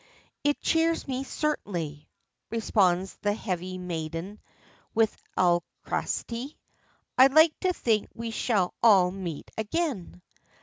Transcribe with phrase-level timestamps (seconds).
[0.43, 2.09] "It cheers me certainly,"
[2.49, 4.39] responds that heavy maiden
[4.95, 6.57] with alacrity.
[7.19, 10.23] "I like to think we shall all meet again."